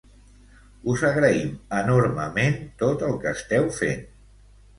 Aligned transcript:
Us 0.93 1.03
agraïm 1.09 1.51
enormement 1.81 2.57
tot 2.81 3.05
el 3.11 3.15
que 3.27 3.35
esteu 3.37 3.71
fent! 3.79 4.03